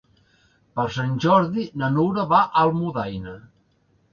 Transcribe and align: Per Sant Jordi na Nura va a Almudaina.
Per 0.77 0.85
Sant 0.95 1.11
Jordi 1.25 1.65
na 1.81 1.91
Nura 1.99 2.25
va 2.35 2.41
a 2.47 2.51
Almudaina. 2.65 3.37